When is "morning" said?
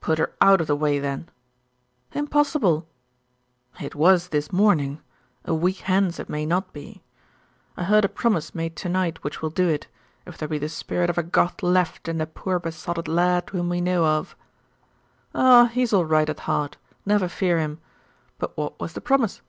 4.52-5.00